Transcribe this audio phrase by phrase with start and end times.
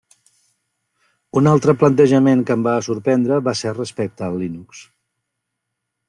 [1.41, 4.81] Un altre plantejament que em va sorprendre va ser respecte al Linux.